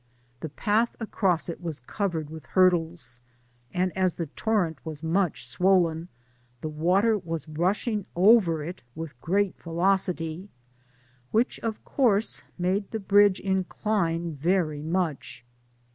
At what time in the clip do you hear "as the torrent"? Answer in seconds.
3.95-4.83